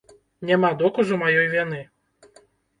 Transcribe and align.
Няма 0.49 0.71
доказу 0.79 1.21
маёй 1.25 1.47
віны. 1.53 1.85